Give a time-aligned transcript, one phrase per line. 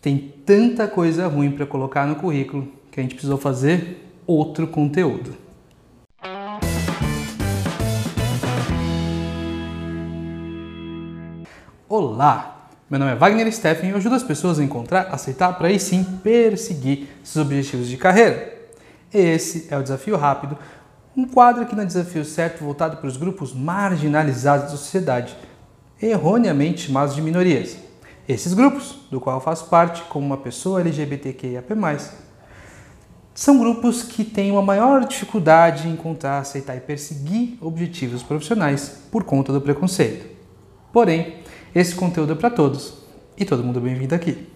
[0.00, 5.36] tem tanta coisa ruim para colocar no currículo que a gente precisou fazer outro conteúdo.
[11.86, 15.68] Olá, meu nome é Wagner Steffen e eu ajudo as pessoas a encontrar, aceitar para
[15.68, 18.58] aí sim perseguir seus objetivos de carreira.
[19.12, 20.56] Esse é o Desafio Rápido,
[21.16, 25.36] um quadro aqui no Desafio Certo voltado para os grupos marginalizados da sociedade,
[26.00, 27.89] erroneamente chamados de minorias.
[28.30, 31.66] Esses grupos, do qual eu faço parte como uma pessoa LGBTQIAP+,
[33.34, 39.24] são grupos que têm uma maior dificuldade em encontrar, aceitar e perseguir objetivos profissionais por
[39.24, 40.26] conta do preconceito.
[40.92, 41.38] Porém,
[41.74, 42.98] esse conteúdo é para todos
[43.36, 44.46] e todo mundo é bem-vindo aqui.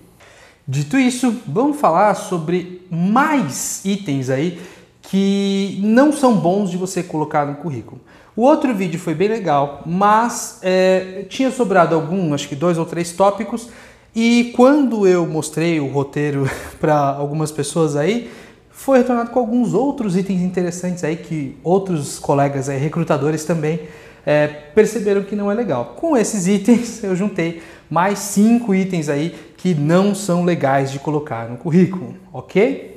[0.68, 4.62] Dito isso, vamos falar sobre mais itens aí
[5.02, 8.00] que não são bons de você colocar no currículo.
[8.36, 12.84] O outro vídeo foi bem legal, mas é, tinha sobrado algum, acho que dois ou
[12.84, 13.68] três tópicos,
[14.12, 16.48] e quando eu mostrei o roteiro
[16.80, 18.30] para algumas pessoas aí,
[18.70, 23.80] foi retornado com alguns outros itens interessantes aí que outros colegas aí, recrutadores também
[24.26, 25.94] é, perceberam que não é legal.
[25.96, 31.48] Com esses itens eu juntei mais cinco itens aí que não são legais de colocar
[31.48, 32.96] no currículo, ok?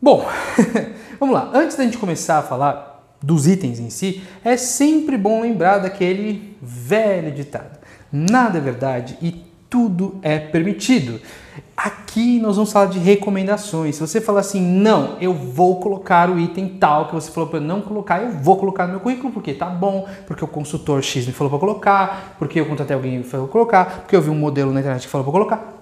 [0.00, 0.26] Bom,
[1.20, 1.50] vamos lá.
[1.52, 2.91] Antes da gente começar a falar
[3.22, 7.78] dos itens em si, é sempre bom lembrar daquele velho ditado:
[8.10, 11.18] nada é verdade e tudo é permitido.
[11.74, 13.96] Aqui nós vamos falar de recomendações.
[13.96, 17.58] Se você falar assim, não, eu vou colocar o item tal que você falou para
[17.58, 21.26] não colocar, eu vou colocar no meu currículo porque tá bom, porque o consultor X
[21.26, 24.28] me falou para colocar, porque eu contratei alguém e falou para colocar, porque eu vi
[24.30, 25.81] um modelo na internet que falou para colocar.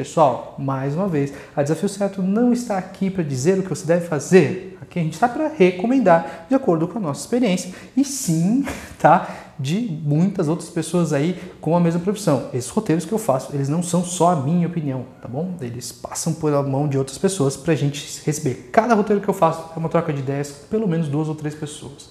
[0.00, 3.84] Pessoal, mais uma vez, a Desafio Certo não está aqui para dizer o que você
[3.84, 4.78] deve fazer.
[4.80, 8.64] Aqui a gente está para recomendar de acordo com a nossa experiência e sim,
[8.98, 9.28] tá?
[9.58, 12.48] De muitas outras pessoas aí com a mesma profissão.
[12.54, 15.54] Esses roteiros que eu faço, eles não são só a minha opinião, tá bom?
[15.60, 18.70] Eles passam pela mão de outras pessoas para a gente receber.
[18.72, 21.34] Cada roteiro que eu faço é uma troca de ideias com pelo menos duas ou
[21.34, 22.08] três pessoas.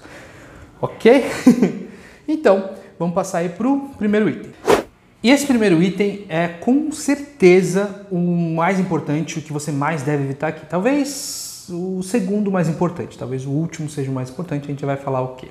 [0.80, 1.26] Ok?
[2.28, 2.70] então,
[3.00, 4.79] vamos passar aí para o primeiro item.
[5.22, 10.24] E esse primeiro item é com certeza o mais importante, o que você mais deve
[10.24, 10.66] evitar aqui.
[10.66, 14.96] Talvez o segundo mais importante, talvez o último seja o mais importante, a gente vai
[14.96, 15.48] falar o quê.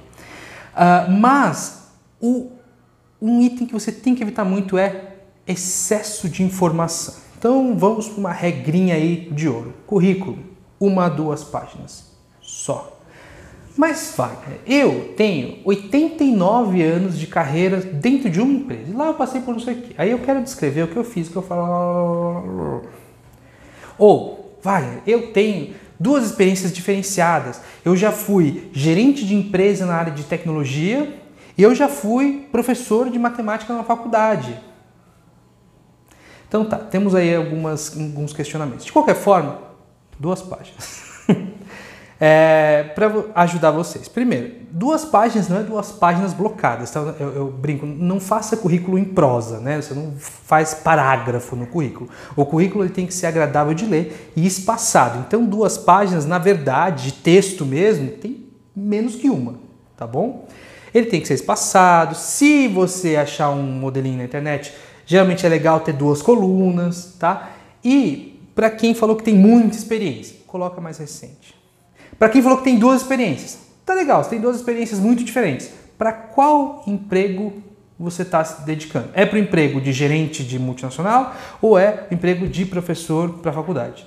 [0.74, 2.50] Uh, mas o,
[3.20, 7.14] um item que você tem que evitar muito é excesso de informação.
[7.38, 9.74] Então vamos para uma regrinha aí de ouro.
[9.86, 10.38] Currículo,
[10.80, 12.97] uma, duas páginas só.
[13.78, 18.92] Mas, Wagner, eu tenho 89 anos de carreira dentro de uma empresa.
[18.92, 19.94] Lá eu passei por não sei o quê.
[19.96, 22.82] Aí eu quero descrever o que eu fiz, o que eu falo.
[23.96, 27.60] Ou, Wagner, eu tenho duas experiências diferenciadas.
[27.84, 31.16] Eu já fui gerente de empresa na área de tecnologia
[31.56, 34.60] e eu já fui professor de matemática na faculdade.
[36.48, 38.86] Então tá, temos aí algumas, alguns questionamentos.
[38.86, 39.56] De qualquer forma,
[40.18, 41.00] duas páginas.
[42.20, 44.08] é, para ajudar vocês.
[44.08, 46.90] Primeiro, duas páginas não é duas páginas blocadas.
[46.90, 47.00] Tá?
[47.18, 49.80] Eu, eu, brinco, não faça currículo em prosa, né?
[49.80, 52.10] Você não faz parágrafo no currículo.
[52.34, 55.24] O currículo ele tem que ser agradável de ler e espaçado.
[55.26, 59.54] Então, duas páginas, na verdade, de texto mesmo, tem menos que uma,
[59.96, 60.48] tá bom?
[60.92, 62.16] Ele tem que ser espaçado.
[62.16, 64.72] Se você achar um modelinho na internet,
[65.06, 67.50] geralmente é legal ter duas colunas, tá?
[67.84, 71.57] E para quem falou que tem muita experiência, coloca mais recente.
[72.18, 75.70] Para quem falou que tem duas experiências, tá legal, você tem duas experiências muito diferentes.
[75.96, 77.52] Para qual emprego
[77.98, 79.08] você está se dedicando?
[79.14, 83.54] É para o emprego de gerente de multinacional ou é emprego de professor para a
[83.54, 84.06] faculdade?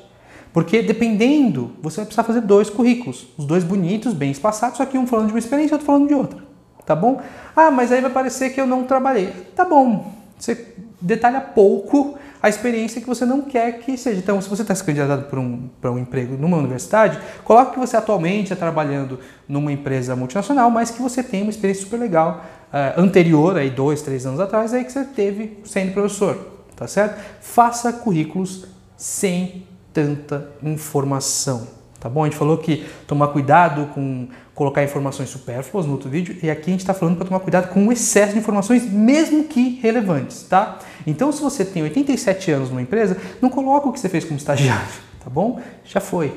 [0.53, 4.97] Porque dependendo, você vai precisar fazer dois currículos, os dois bonitos, bem espaçados, só que
[4.97, 6.39] um falando de uma experiência outro falando de outra.
[6.85, 7.21] Tá bom?
[7.55, 9.27] Ah, mas aí vai parecer que eu não trabalhei.
[9.55, 10.13] Tá bom.
[10.37, 14.19] Você detalha pouco a experiência que você não quer que seja.
[14.19, 17.95] Então, se você está se candidatando para um, um emprego numa universidade, coloque que você
[17.95, 22.99] atualmente está trabalhando numa empresa multinacional, mas que você tem uma experiência super legal uh,
[22.99, 26.35] anterior, aí dois, três anos atrás, aí que você teve sendo professor,
[26.75, 27.21] tá certo?
[27.41, 28.65] Faça currículos
[28.97, 31.67] sem tanta informação,
[32.01, 32.23] tá bom?
[32.23, 36.69] A gente falou que tomar cuidado com colocar informações supérfluas no outro vídeo e aqui
[36.69, 40.43] a gente está falando para tomar cuidado com o excesso de informações, mesmo que relevantes,
[40.43, 40.79] tá?
[41.05, 44.37] Então, se você tem 87 anos numa empresa, não coloca o que você fez como
[44.37, 44.87] estagiário,
[45.23, 45.61] tá bom?
[45.85, 46.35] Já foi,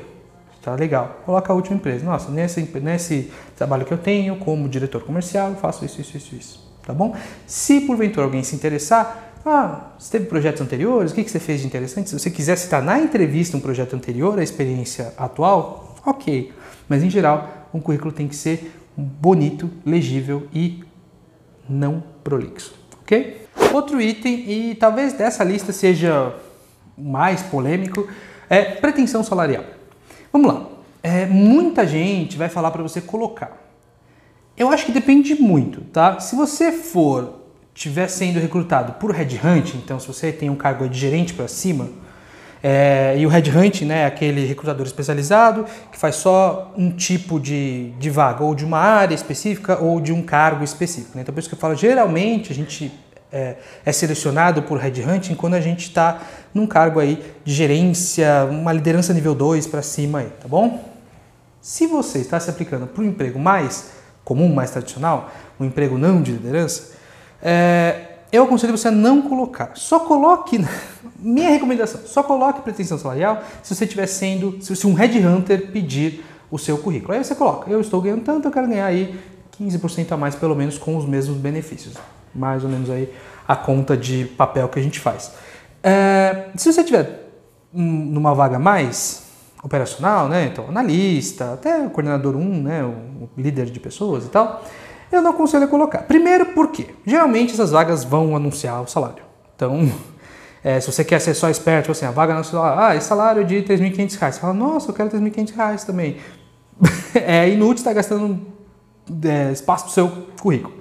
[0.61, 1.21] tá legal.
[1.25, 2.05] Coloca a última empresa.
[2.05, 6.71] Nossa, nesse, nesse trabalho que eu tenho como diretor comercial, faço isso, isso, isso, isso,
[6.85, 7.15] tá bom?
[7.47, 11.11] Se porventura alguém se interessar, ah, você teve projetos anteriores?
[11.11, 12.09] O que você fez de interessante?
[12.09, 16.51] Se você quiser citar na entrevista um projeto anterior à experiência atual, ok.
[16.89, 20.83] Mas em geral, um currículo tem que ser bonito, legível e
[21.69, 23.45] não prolixo, ok?
[23.71, 26.33] Outro item, e talvez dessa lista seja
[26.97, 28.07] mais polêmico,
[28.49, 29.65] é pretensão salarial.
[30.31, 30.67] Vamos lá.
[31.03, 33.61] É, muita gente vai falar para você colocar.
[34.57, 36.19] Eu acho que depende muito, tá?
[36.19, 37.44] Se você for
[37.75, 41.89] estiver sendo recrutado por headhunt, então se você tem um cargo de gerente para cima,
[42.63, 47.91] é, e o headhunt né, é aquele recrutador especializado que faz só um tipo de,
[47.99, 51.11] de vaga, ou de uma área específica, ou de um cargo específico.
[51.15, 51.21] Né?
[51.21, 52.91] Então por isso que eu falo, geralmente a gente
[53.31, 56.21] é, é selecionado por headhunting quando a gente está
[56.53, 60.91] num cargo aí de gerência, uma liderança nível 2 para cima aí, tá bom?
[61.61, 63.91] Se você está se aplicando para um emprego mais
[64.23, 65.29] comum, mais tradicional,
[65.59, 66.94] um emprego não de liderança,
[67.41, 69.71] é, eu aconselho você a não colocar.
[69.75, 70.63] Só coloque,
[71.17, 76.57] minha recomendação, só coloque pretensão salarial se você estiver sendo, se um headhunter pedir o
[76.57, 77.13] seu currículo.
[77.13, 79.19] Aí você coloca, eu estou ganhando tanto, eu quero ganhar aí
[79.59, 81.95] 15% a mais pelo menos com os mesmos benefícios
[82.35, 83.11] mais ou menos aí
[83.47, 85.31] a conta de papel que a gente faz.
[85.81, 87.29] É, se você tiver
[87.71, 89.23] numa vaga mais
[89.63, 94.63] operacional, né, então analista, até coordenador 1, né, o líder de pessoas e tal,
[95.15, 95.99] eu não aconselho a colocar.
[95.99, 99.23] Primeiro porque geralmente essas vagas vão anunciar o salário.
[99.55, 99.91] Então,
[100.63, 103.45] é, se você quer ser só esperto, assim, a vaga anuncia, ah, esse salário é
[103.45, 104.35] de 3.500 reais.
[104.35, 106.17] Você fala, nossa, eu quero 3.500 reais também.
[107.15, 108.45] é inútil estar gastando
[109.23, 110.09] é, espaço do seu
[110.41, 110.73] currículo.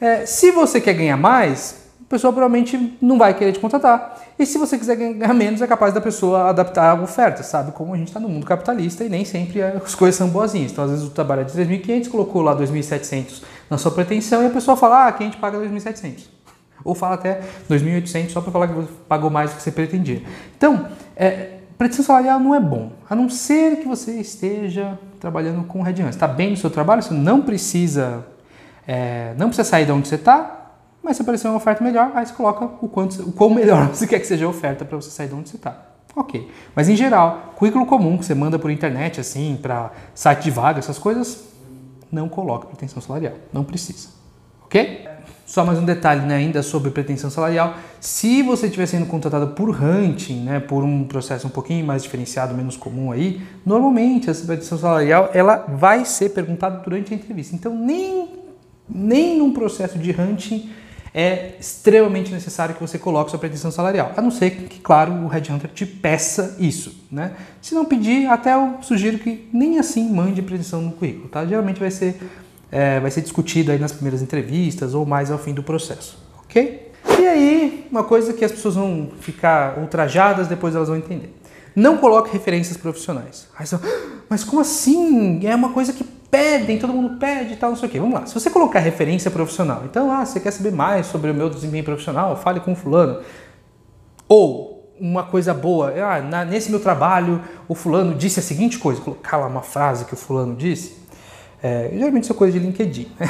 [0.00, 4.20] É, se você quer ganhar mais, pessoa provavelmente não vai querer te contratar.
[4.36, 7.70] E se você quiser ganhar menos, é capaz da pessoa adaptar a oferta, sabe?
[7.70, 10.72] Como a gente está no mundo capitalista e nem sempre as coisas são boazinhas.
[10.72, 14.46] Então, às vezes, o trabalho é de 3.500, colocou lá 2.700 na sua pretensão e
[14.46, 16.26] a pessoa fala, ah, aqui a gente paga 2.700.
[16.84, 20.22] Ou fala até 2.800 só para falar que você pagou mais do que você pretendia.
[20.56, 25.80] Então, é, pretensão salarial não é bom, a não ser que você esteja trabalhando com
[25.80, 28.26] Red Está bem no seu trabalho, você não precisa
[28.88, 30.59] é, não precisa sair de onde você está,
[31.02, 34.06] mas se aparecer uma oferta melhor, aí você coloca o, quanto, o quão melhor você
[34.06, 35.86] quer que seja a oferta para você sair de onde você está.
[36.14, 36.50] Ok.
[36.74, 40.78] Mas em geral, currículo comum que você manda por internet, assim, para site de vaga,
[40.78, 41.44] essas coisas,
[42.10, 43.34] não coloca pretensão salarial.
[43.52, 44.08] Não precisa.
[44.64, 45.08] Ok?
[45.46, 47.74] Só mais um detalhe né, ainda sobre pretensão salarial.
[47.98, 52.54] Se você estiver sendo contratado por hunting, né, por um processo um pouquinho mais diferenciado,
[52.54, 57.56] menos comum aí, normalmente essa pretensão salarial ela vai ser perguntada durante a entrevista.
[57.56, 58.38] Então nem
[58.88, 60.70] nem num processo de hunting
[61.14, 65.26] é extremamente necessário que você coloque sua pretensão salarial, a não ser que, claro, o
[65.26, 67.32] headhunter te peça isso, né?
[67.60, 71.44] Se não pedir, até eu sugiro que nem assim mande pretensão no currículo, tá?
[71.44, 72.20] Geralmente vai ser,
[72.70, 76.90] é, vai ser discutido aí nas primeiras entrevistas ou mais ao fim do processo, ok?
[77.18, 81.34] E aí, uma coisa que as pessoas vão ficar ultrajadas, depois elas vão entender.
[81.74, 83.48] Não coloque referências profissionais.
[83.58, 83.78] Aí você, ah,
[84.28, 85.44] mas como assim?
[85.46, 87.98] É uma coisa que pedem, todo mundo pede e tal, não sei o quê.
[87.98, 88.26] Vamos lá.
[88.26, 91.84] Se você colocar referência profissional, então, ah, você quer saber mais sobre o meu desempenho
[91.84, 92.36] profissional?
[92.36, 93.20] Fale com fulano.
[94.28, 99.00] Ou uma coisa boa, ah, na, nesse meu trabalho, o fulano disse a seguinte coisa,
[99.00, 101.00] colocar lá uma frase que o fulano disse.
[101.62, 103.10] É, geralmente isso é coisa de LinkedIn.
[103.18, 103.28] Né?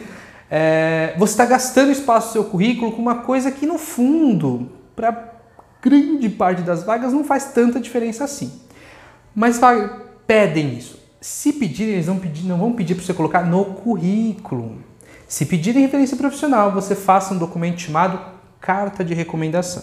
[0.50, 5.34] é, você está gastando espaço do seu currículo com uma coisa que, no fundo, para
[5.82, 8.52] grande parte das vagas não faz tanta diferença assim.
[9.34, 9.60] Mas
[10.26, 10.98] pedem isso.
[11.20, 14.76] Se pedirem, eles não, pedir, não vão pedir para você colocar no currículo.
[15.26, 18.20] Se pedirem referência profissional, você faça um documento chamado
[18.60, 19.82] carta de recomendação.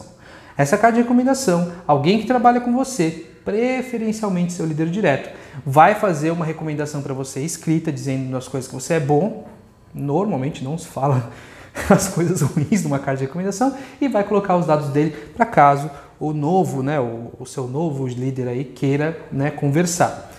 [0.57, 6.31] Essa carta de recomendação, alguém que trabalha com você, preferencialmente seu líder direto, vai fazer
[6.31, 9.45] uma recomendação para você escrita dizendo as coisas que você é bom.
[9.93, 11.31] Normalmente não se fala
[11.89, 15.91] as coisas ruins numa carta de recomendação e vai colocar os dados dele para caso
[16.17, 20.31] o novo, né, o, o, seu novo líder aí queira né, conversar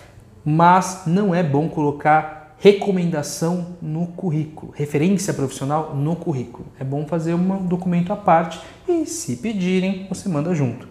[0.49, 6.67] mas não é bom colocar recomendação no currículo, referência profissional no currículo.
[6.79, 10.87] É bom fazer um documento à parte e, se pedirem, você manda junto.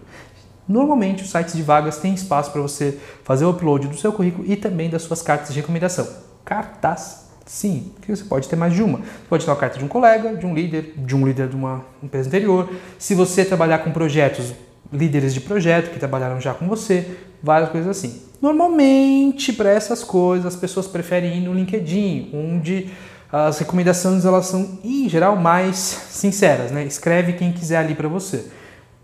[0.67, 4.45] Normalmente, os sites de vagas têm espaço para você fazer o upload do seu currículo
[4.45, 6.05] e também das suas cartas de recomendação.
[6.43, 8.97] Cartas, sim, porque você pode ter mais de uma.
[8.97, 11.55] Você pode ter uma carta de um colega, de um líder, de um líder de
[11.55, 12.69] uma empresa anterior.
[12.99, 14.53] Se você trabalhar com projetos,
[14.91, 18.25] líderes de projeto que trabalharam já com você, várias coisas assim.
[18.45, 22.91] Normalmente, para essas coisas, as pessoas preferem ir no LinkedIn, onde
[23.31, 26.69] as recomendações elas são, em geral, mais sinceras.
[26.69, 26.85] Né?
[26.85, 28.45] Escreve quem quiser ali para você.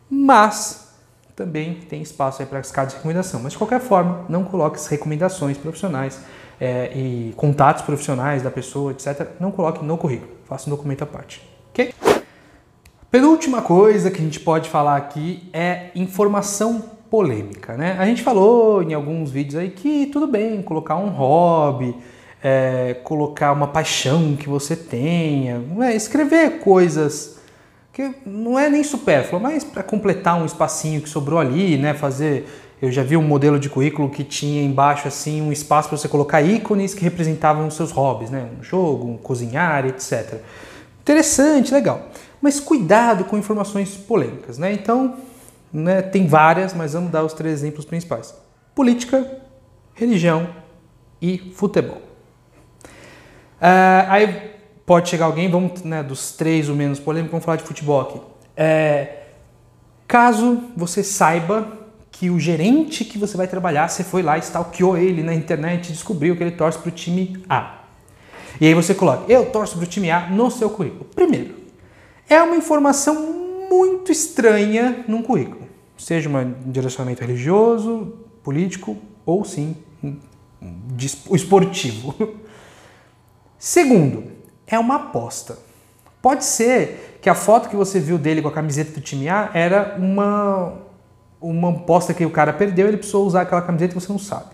[0.08, 0.94] Mas
[1.36, 3.40] também tem espaço para as cartas de recomendação.
[3.42, 6.20] Mas, de qualquer forma, não coloque as recomendações profissionais
[6.60, 9.28] é, e contatos profissionais da pessoa, etc.
[9.40, 10.30] Não coloque no currículo.
[10.46, 11.42] Faça um documento à parte.
[11.72, 11.96] Ok?
[13.10, 17.98] Penúltima coisa que a gente pode falar aqui é informação polêmica, né?
[18.00, 21.94] A gente falou em alguns vídeos aí que tudo bem colocar um hobby,
[22.42, 27.38] é, colocar uma paixão que você tenha, é, escrever coisas
[27.92, 32.48] que não é nem supérfluo, mas para completar um espacinho que sobrou ali, né, fazer
[32.82, 36.08] eu já vi um modelo de currículo que tinha embaixo assim um espaço para você
[36.08, 38.48] colocar ícones que representavam os seus hobbies, né?
[38.60, 40.40] Um jogo, um cozinhar, etc.
[41.02, 42.10] Interessante, legal.
[42.42, 44.74] Mas cuidado com informações polêmicas, né?
[44.74, 45.14] Então,
[45.74, 48.36] né, tem várias, mas vamos dar os três exemplos principais:
[48.76, 49.40] política,
[49.94, 50.48] religião
[51.22, 52.02] e futebol.
[53.62, 54.52] Uh, aí
[54.86, 58.20] pode chegar alguém, vamos né, dos três o menos polêmico, vamos falar de futebol aqui.
[58.58, 59.20] É,
[60.08, 61.80] caso você saiba
[62.12, 65.94] que o gerente que você vai trabalhar, você foi lá, stalkeou ele na internet e
[65.94, 67.80] descobriu que ele torce para o time A.
[68.60, 71.06] E aí você coloca, eu torço para o time A no seu currículo.
[71.16, 71.56] Primeiro,
[72.30, 73.16] é uma informação
[73.70, 75.61] muito estranha num currículo.
[76.02, 79.78] Seja um direcionamento religioso, político ou sim
[81.32, 82.40] esportivo.
[83.60, 84.24] Segundo,
[84.66, 85.60] é uma aposta.
[86.20, 89.52] Pode ser que a foto que você viu dele com a camiseta do time A
[89.54, 90.74] era uma
[91.40, 94.50] uma aposta que o cara perdeu, ele precisou usar aquela camiseta e você não sabe.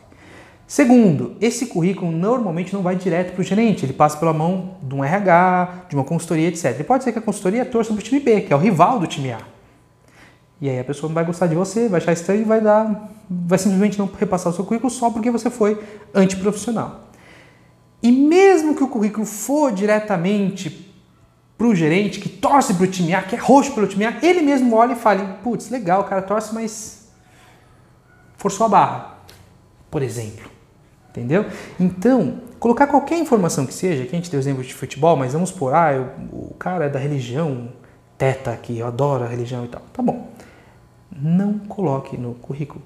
[0.66, 4.94] Segundo, esse currículo normalmente não vai direto para o gerente, ele passa pela mão de
[4.94, 6.77] um RH, de uma consultoria, etc.
[6.77, 9.00] E pode ser que a consultoria torça para o time B, que é o rival
[9.00, 9.57] do time A.
[10.60, 13.12] E aí a pessoa não vai gostar de você, vai achar estranho e vai dar,
[13.30, 15.80] vai simplesmente não repassar o seu currículo só porque você foi
[16.14, 17.08] antiprofissional.
[18.02, 20.86] E mesmo que o currículo for diretamente
[21.58, 24.18] para o gerente que torce para o time A, que é roxo pelo time A,
[24.22, 27.10] ele mesmo olha e fala: putz, legal, o cara torce, mas
[28.38, 29.18] forçou a barra,
[29.90, 30.50] por exemplo.
[31.10, 31.46] Entendeu?
[31.80, 35.52] Então, colocar qualquer informação que seja, que a gente deu exemplo de futebol, mas vamos
[35.52, 37.70] por, ah, eu, o cara é da religião
[38.18, 39.82] teta aqui, eu adoro a religião e tal.
[39.92, 40.30] Tá bom.
[41.20, 42.84] Não coloque no currículo.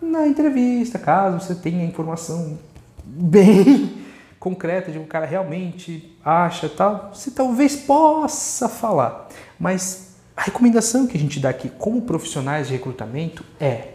[0.00, 2.58] Na entrevista, caso você tenha informação
[3.04, 4.04] bem
[4.38, 9.28] concreta de um cara realmente acha tal, você talvez possa falar.
[9.58, 13.94] Mas a recomendação que a gente dá aqui como profissionais de recrutamento é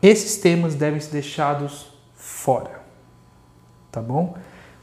[0.00, 2.80] esses temas devem ser deixados fora.
[3.90, 4.36] Tá bom?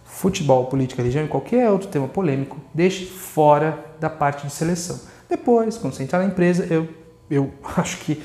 [0.04, 5.00] Futebol, política, religião e qualquer outro tema polêmico, deixe fora da parte de seleção.
[5.30, 6.88] Depois, quando você entrar na empresa, eu,
[7.34, 8.22] eu acho que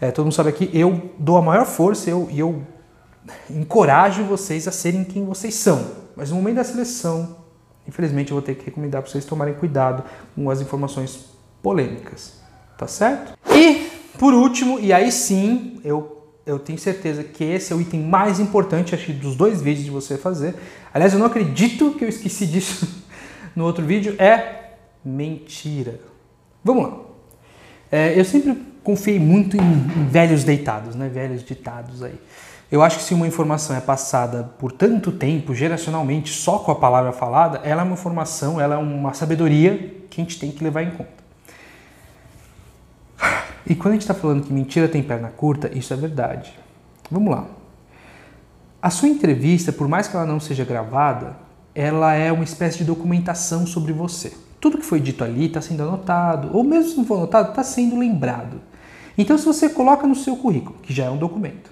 [0.00, 2.62] é, todo mundo sabe aqui, eu dou a maior força e eu, eu
[3.48, 6.02] encorajo vocês a serem quem vocês são.
[6.16, 7.36] Mas no momento da seleção,
[7.86, 10.02] infelizmente eu vou ter que recomendar para vocês tomarem cuidado
[10.34, 11.26] com as informações
[11.62, 12.40] polêmicas.
[12.76, 13.38] Tá certo?
[13.54, 18.00] E por último, e aí sim, eu eu tenho certeza que esse é o item
[18.00, 20.56] mais importante acho, dos dois vídeos de você fazer.
[20.92, 23.04] Aliás, eu não acredito que eu esqueci disso
[23.54, 24.16] no outro vídeo.
[24.18, 24.72] É
[25.04, 26.00] mentira.
[26.64, 27.11] Vamos lá.
[27.92, 31.10] É, eu sempre confiei muito em, em velhos deitados, né?
[31.10, 32.18] Velhos ditados aí.
[32.70, 36.74] Eu acho que se uma informação é passada por tanto tempo, geracionalmente, só com a
[36.74, 40.64] palavra falada, ela é uma informação, ela é uma sabedoria que a gente tem que
[40.64, 41.22] levar em conta.
[43.66, 46.58] E quando a gente está falando que mentira tem perna curta, isso é verdade.
[47.10, 47.44] Vamos lá.
[48.80, 51.36] A sua entrevista, por mais que ela não seja gravada,
[51.74, 54.32] ela é uma espécie de documentação sobre você.
[54.62, 57.64] Tudo que foi dito ali está sendo anotado, ou mesmo se não for anotado, está
[57.64, 58.60] sendo lembrado.
[59.18, 61.68] Então, se você coloca no seu currículo, que já é um documento,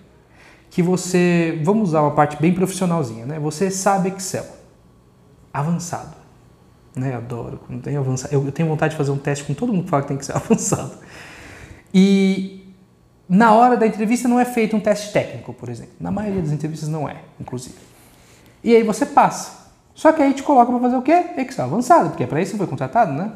[0.69, 3.39] que você, vamos usar uma parte bem profissionalzinha, né?
[3.39, 4.45] Você sabe Excel,
[5.55, 6.17] avançado,
[6.97, 7.15] né?
[7.15, 8.35] Adoro quando tem avançado.
[8.35, 10.35] Eu tenho vontade de fazer um teste com todo mundo que fala que tem Excel
[10.45, 10.95] avançado.
[11.95, 12.75] E
[13.29, 15.95] na hora da entrevista não é feito um teste técnico, por exemplo.
[16.01, 17.79] Na maioria das entrevistas não é, inclusive.
[18.65, 19.60] E aí você passa.
[20.01, 21.27] Só que aí te coloca para fazer o quê?
[21.37, 23.33] Excel avançado, porque é para isso que foi contratado, né?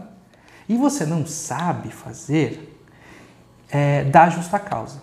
[0.67, 2.81] E você não sabe fazer
[3.71, 5.03] é, da justa causa.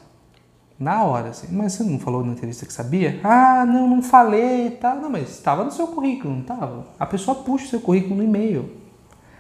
[0.80, 1.50] Na hora, assim.
[1.52, 3.20] Mas você não falou na entrevista que sabia?
[3.24, 4.96] Ah, não, não falei, tá.
[4.96, 6.88] Não, mas estava no seu currículo, não estava?
[7.00, 8.78] A pessoa puxa o seu currículo no e-mail.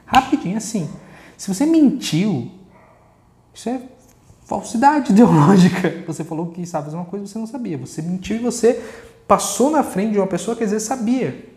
[0.06, 0.88] Rapidinho, assim.
[1.36, 2.52] Se você mentiu,
[3.52, 3.82] isso é
[4.46, 6.04] falsidade ideológica.
[6.06, 7.80] Você falou que sabe fazer uma coisa que você não sabia.
[7.80, 8.80] Você mentiu e você
[9.28, 11.50] passou na frente de uma pessoa que às vezes sabia.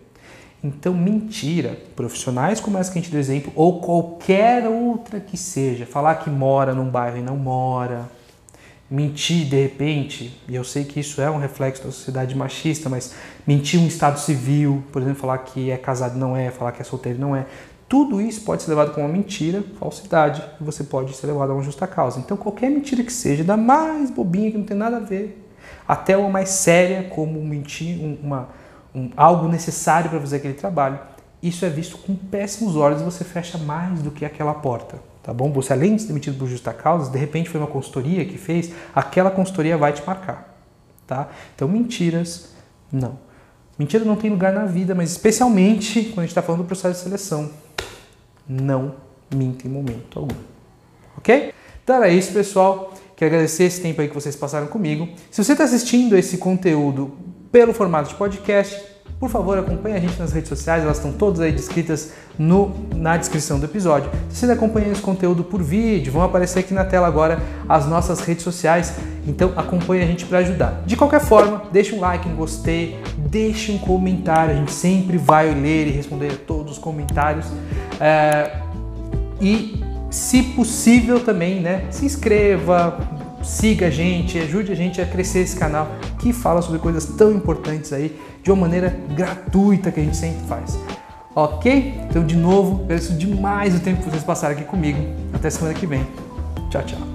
[0.65, 1.77] Então, mentira.
[1.95, 6.31] Profissionais como essa que a gente deu exemplo, ou qualquer outra que seja, falar que
[6.31, 8.09] mora num bairro e não mora,
[8.91, 13.15] mentir de repente, e eu sei que isso é um reflexo da sociedade machista, mas
[13.47, 16.85] mentir um estado civil, por exemplo, falar que é casado não é, falar que é
[16.85, 17.45] solteiro não é,
[17.87, 21.55] tudo isso pode ser levado como uma mentira, falsidade, e você pode ser levado a
[21.55, 22.19] uma justa causa.
[22.19, 25.47] Então, qualquer mentira que seja, da mais bobinha que não tem nada a ver,
[25.87, 28.49] até uma mais séria, como mentir uma,
[28.95, 30.99] um, algo necessário para fazer aquele trabalho,
[31.43, 35.33] isso é visto com péssimos olhos e você fecha mais do que aquela porta tá
[35.33, 35.51] bom?
[35.53, 38.71] Você além de ser demitido por justa causa, de repente foi uma consultoria que fez,
[38.95, 40.55] aquela consultoria vai te marcar,
[41.07, 41.31] tá?
[41.57, 42.51] Então mentiras,
[42.93, 43.19] não.
[43.79, 46.99] Mentira não tem lugar na vida, mas especialmente quando a gente está falando do processo
[46.99, 47.51] de seleção,
[48.47, 48.97] não
[49.35, 50.37] minta em momento algum.
[51.17, 51.53] Ok?
[51.83, 52.93] Então era isso, pessoal.
[53.17, 55.09] Quero agradecer esse tempo aí que vocês passaram comigo.
[55.31, 57.17] Se você está assistindo esse conteúdo
[57.55, 58.83] pelo formato de podcast,
[59.21, 63.17] por favor, acompanhe a gente nas redes sociais, elas estão todas aí descritas no, na
[63.17, 64.11] descrição do episódio.
[64.29, 67.87] Se você está acompanhando esse conteúdo por vídeo, vão aparecer aqui na tela agora as
[67.87, 70.83] nossas redes sociais, então acompanhe a gente para ajudar.
[70.85, 75.55] De qualquer forma, deixe um like, um gostei, deixe um comentário, a gente sempre vai
[75.55, 77.47] ler e responder a todos os comentários.
[78.01, 78.51] É,
[79.41, 79.81] e
[80.11, 82.99] se possível também, né, se inscreva,
[83.45, 87.31] siga a gente, ajude a gente a crescer esse canal que fala sobre coisas tão
[87.33, 90.79] importantes aí de uma maneira gratuita que a gente sempre faz.
[91.35, 91.95] Ok?
[92.09, 94.99] Então, de novo, agradeço demais o tempo que vocês passaram aqui comigo.
[95.33, 96.07] Até semana que vem.
[96.71, 97.14] Tchau, tchau.